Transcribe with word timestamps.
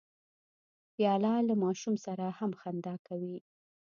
پیاله 0.95 1.33
له 1.47 1.55
ماشوم 1.63 1.95
سره 2.05 2.25
هم 2.37 2.51
خندا 2.61 2.95
کوي. 3.07 3.37